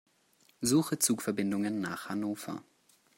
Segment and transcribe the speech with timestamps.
[0.63, 2.63] Suche Zugverbindungen nach Hannover.